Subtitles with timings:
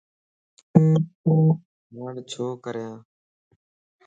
[1.93, 2.97] ھاڻ ڇو ڪريان؟